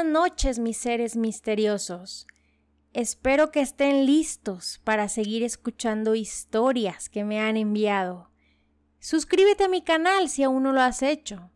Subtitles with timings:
[0.00, 2.26] buenas noches mis seres misteriosos.
[2.94, 8.30] Espero que estén listos para seguir escuchando historias que me han enviado.
[8.98, 11.50] Suscríbete a mi canal si aún no lo has hecho.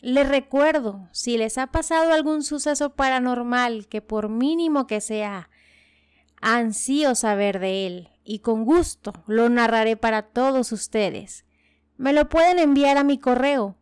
[0.00, 5.50] Les recuerdo, si les ha pasado algún suceso paranormal que por mínimo que sea,
[6.40, 11.46] ansío saber de él y con gusto lo narraré para todos ustedes.
[11.96, 13.76] Me lo pueden enviar a mi correo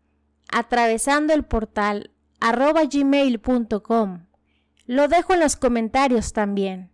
[0.50, 4.26] atravesando el portal arroba gmail.com.
[4.86, 6.92] Lo dejo en los comentarios también.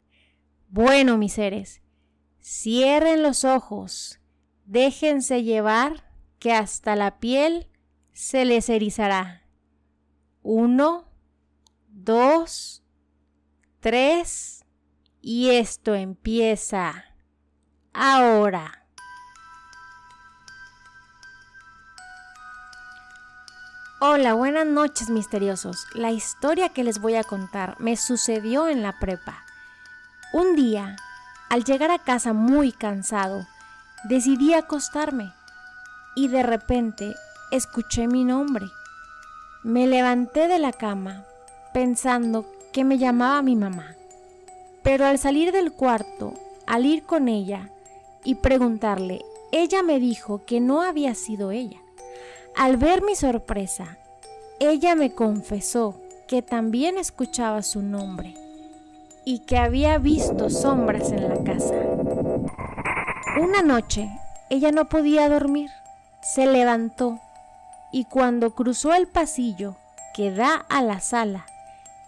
[0.69, 1.83] Bueno, mis seres,
[2.41, 4.21] cierren los ojos,
[4.65, 7.69] déjense llevar que hasta la piel
[8.13, 9.47] se les erizará.
[10.43, 11.09] Uno,
[11.89, 12.85] dos,
[13.81, 14.65] tres,
[15.21, 17.05] y esto empieza
[17.93, 18.86] ahora.
[23.99, 25.87] Hola, buenas noches misteriosos.
[25.95, 29.43] La historia que les voy a contar me sucedió en la prepa.
[30.35, 30.97] Un día,
[31.49, 33.47] al llegar a casa muy cansado,
[34.05, 35.33] decidí acostarme
[36.15, 37.15] y de repente
[37.51, 38.67] escuché mi nombre.
[39.63, 41.25] Me levanté de la cama
[41.73, 43.95] pensando que me llamaba mi mamá,
[44.83, 46.35] pero al salir del cuarto,
[46.67, 47.71] al ir con ella
[48.25, 51.81] y preguntarle, ella me dijo que no había sido ella.
[52.57, 53.99] Al ver mi sorpresa,
[54.61, 58.35] ella me confesó que también escuchaba su nombre
[59.27, 61.75] y que había visto sombras en la casa.
[63.39, 64.09] Una noche,
[64.49, 65.71] ella no podía dormir.
[66.23, 67.21] Se levantó
[67.93, 69.77] y cuando cruzó el pasillo
[70.15, 71.45] que da a la sala,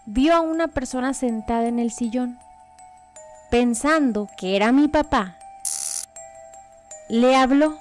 [0.07, 2.39] vio a una persona sentada en el sillón.
[3.51, 5.37] Pensando que era mi papá,
[7.07, 7.77] le habló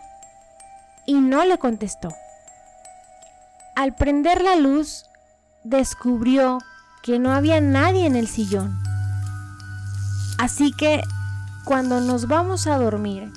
[1.07, 2.15] y no le contestó.
[3.79, 5.05] Al prender la luz,
[5.63, 6.59] descubrió
[7.01, 8.77] que no había nadie en el sillón.
[10.37, 11.01] Así que
[11.65, 13.33] cuando nos vamos a dormir,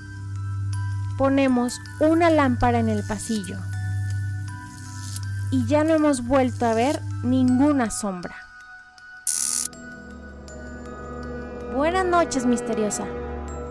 [1.16, 3.59] ponemos una lámpara en el pasillo
[5.52, 8.34] y ya no hemos vuelto a ver ninguna sombra.
[11.75, 13.06] Buenas noches, misteriosa.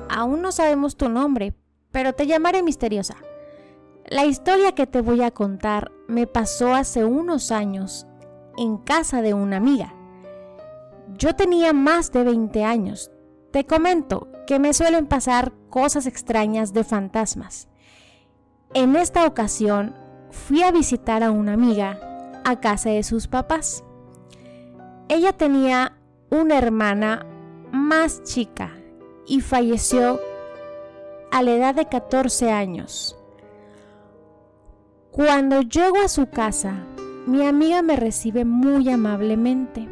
[0.08, 1.52] Aún no sabemos tu nombre,
[1.90, 3.16] pero te llamaré misteriosa.
[4.06, 8.06] La historia que te voy a contar me pasó hace unos años
[8.56, 9.94] en casa de una amiga.
[11.16, 13.10] Yo tenía más de 20 años.
[13.52, 17.68] Te comento que me suelen pasar cosas extrañas de fantasmas.
[18.74, 19.94] En esta ocasión
[20.30, 21.98] fui a visitar a una amiga
[22.44, 23.84] a casa de sus papás.
[25.08, 25.96] Ella tenía
[26.30, 27.26] una hermana
[27.72, 28.72] más chica
[29.26, 30.20] y falleció
[31.32, 33.19] a la edad de 14 años.
[35.12, 36.86] Cuando llego a su casa,
[37.26, 39.88] mi amiga me recibe muy amablemente.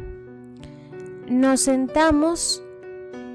[1.27, 2.63] Nos sentamos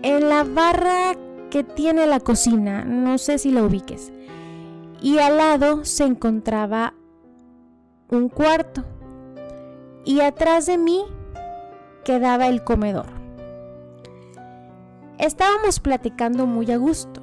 [0.02, 1.14] en la barra
[1.50, 4.14] que tiene la cocina, no sé si la ubiques,
[5.02, 6.94] y al lado se encontraba
[8.08, 8.82] un cuarto
[10.06, 11.04] y atrás de mí
[12.02, 13.10] quedaba el comedor.
[15.18, 17.22] Estábamos platicando muy a gusto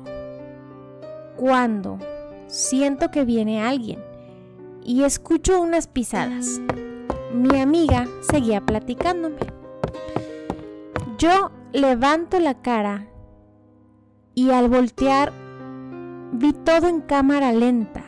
[1.36, 1.98] cuando
[2.46, 4.11] siento que viene alguien
[4.84, 6.60] y escucho unas pisadas.
[7.34, 9.40] Mi amiga seguía platicándome.
[11.18, 13.08] Yo levanto la cara
[14.34, 15.32] y al voltear
[16.34, 18.04] vi todo en cámara lenta.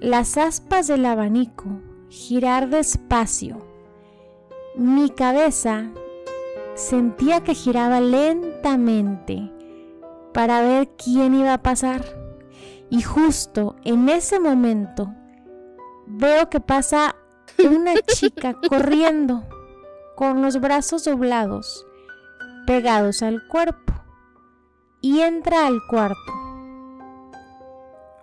[0.00, 1.66] Las aspas del abanico
[2.08, 3.66] girar despacio.
[4.76, 5.90] Mi cabeza
[6.74, 9.50] sentía que giraba lentamente
[10.32, 12.04] para ver quién iba a pasar.
[12.90, 15.12] Y justo en ese momento
[16.06, 17.16] veo que pasa
[17.58, 19.44] una chica corriendo
[20.16, 21.86] con los brazos doblados,
[22.66, 23.92] pegados al cuerpo,
[25.00, 26.32] y entra al cuarto.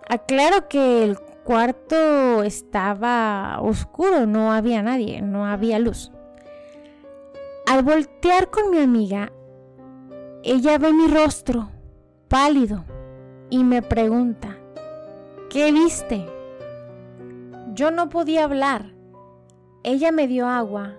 [0.08, 6.10] Aclaro que el cuarto estaba oscuro, no había nadie, no había luz.
[7.66, 9.32] Al voltear con mi amiga,
[10.42, 11.70] ella ve mi rostro
[12.28, 12.84] pálido
[13.50, 14.56] y me pregunta,
[15.50, 16.26] ¿qué viste?
[17.74, 18.92] Yo no podía hablar.
[19.82, 20.92] Ella me dio agua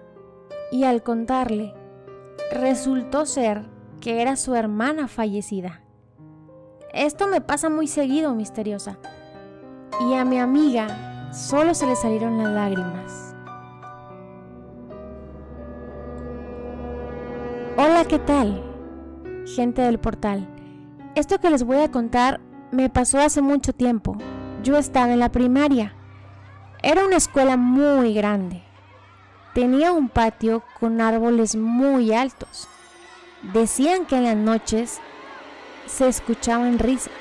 [0.71, 1.75] y al contarle,
[2.51, 3.69] resultó ser
[4.01, 5.83] que era su hermana fallecida.
[6.91, 8.97] Esto me pasa muy seguido, misteriosa.
[10.09, 13.35] Y a mi amiga solo se le salieron las lágrimas.
[17.77, 18.63] Hola, ¿qué tal?
[19.45, 20.47] Gente del portal.
[21.13, 22.41] Esto que les voy a contar
[22.71, 24.17] me pasó hace mucho tiempo.
[24.63, 25.95] Yo estaba en la primaria
[26.83, 28.61] era una escuela muy grande.
[29.53, 32.67] tenía un patio con árboles muy altos.
[33.53, 34.99] Decían que en las noches
[35.85, 37.13] se escuchaban risas.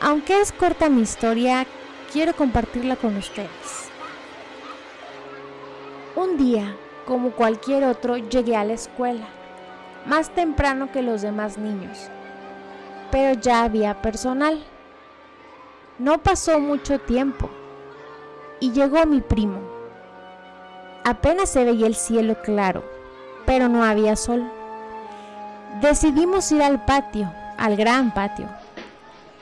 [0.00, 1.66] Aunque es corta mi historia,
[2.12, 3.88] quiero compartirla con ustedes.
[6.16, 6.76] Un día,
[7.06, 9.26] como cualquier otro, llegué a la escuela,
[10.04, 12.10] más temprano que los demás niños,
[13.10, 14.62] pero ya había personal.
[15.98, 17.48] No pasó mucho tiempo
[18.64, 19.58] y llegó mi primo.
[21.04, 22.82] Apenas se veía el cielo claro,
[23.44, 24.42] pero no había sol.
[25.82, 28.48] Decidimos ir al patio, al gran patio.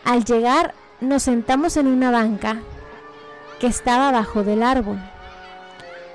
[0.05, 2.57] Al llegar nos sentamos en una banca
[3.61, 4.99] que estaba abajo del árbol,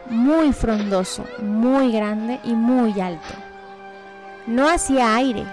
[0.10, 3.36] muy frondoso, muy grande y muy alto.
[4.48, 5.46] No hacía aire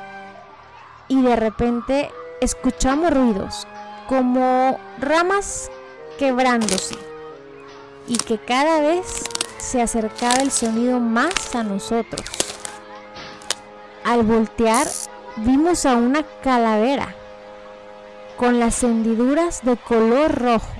[1.06, 2.10] y de repente
[2.40, 3.64] escuchamos ruidos
[4.08, 5.70] como ramas
[6.18, 7.13] quebrándose
[8.06, 9.24] y que cada vez
[9.58, 12.26] se acercaba el sonido más a nosotros.
[14.04, 14.86] Al voltear
[15.36, 17.14] vimos a una calavera
[18.36, 20.74] con las hendiduras de color rojo,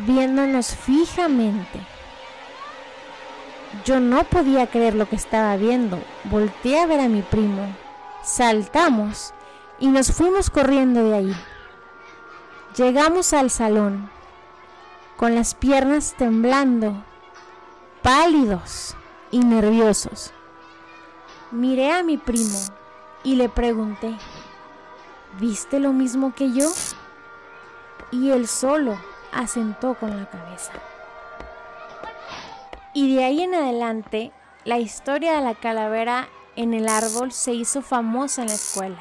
[0.00, 1.80] viéndonos fijamente.
[3.84, 5.98] Yo no podía creer lo que estaba viendo.
[6.24, 7.74] Volteé a ver a mi primo.
[8.24, 9.34] Saltamos
[9.78, 11.36] y nos fuimos corriendo de ahí.
[12.76, 14.10] Llegamos al salón,
[15.18, 17.04] con las piernas temblando,
[18.02, 18.94] pálidos
[19.32, 20.32] y nerviosos.
[21.50, 22.56] Miré a mi primo
[23.24, 24.14] y le pregunté,
[25.40, 26.70] ¿viste lo mismo que yo?
[28.12, 28.96] Y él solo
[29.32, 30.70] asentó con la cabeza.
[32.94, 34.30] Y de ahí en adelante,
[34.64, 39.00] la historia de la calavera en el árbol se hizo famosa en la escuela.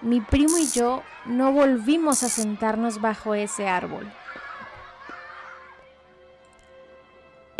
[0.00, 4.08] Mi primo y yo no volvimos a sentarnos bajo ese árbol.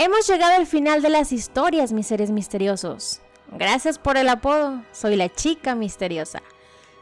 [0.02, 3.20] Hemos llegado al final de las historias, mis seres misteriosos.
[3.52, 6.41] Gracias por el apodo, soy la chica misteriosa.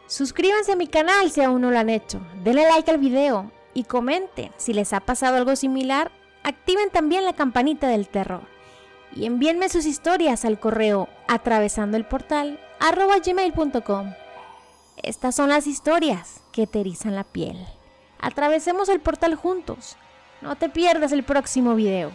[0.09, 3.85] Suscríbanse a mi canal si aún no lo han hecho, denle like al video y
[3.85, 6.11] comenten si les ha pasado algo similar,
[6.43, 8.43] activen también la campanita del terror
[9.15, 12.59] y envíenme sus historias al correo atravesando el portal
[13.25, 14.13] gmail.com.
[15.05, 17.65] Estas son las historias que te erizan la piel.
[18.19, 19.97] Atravesemos el portal juntos.
[20.41, 22.11] No te pierdas el próximo video.